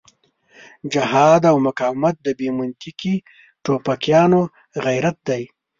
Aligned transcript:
جهاد 0.93 1.41
او 1.51 1.55
مقاومت 1.67 2.15
د 2.21 2.27
بې 2.39 2.49
منطقې 2.57 3.15
ټوپکيان 3.63 4.31
غرت 4.83 5.17
دی. 5.29 5.43